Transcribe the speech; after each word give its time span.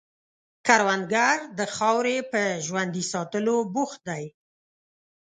کروندګر 0.65 1.37
د 1.57 1.59
خاورې 1.75 2.17
په 2.31 2.41
ژوندي 2.65 3.03
ساتلو 3.13 3.55
بوخت 3.73 4.01
دی 4.09 4.23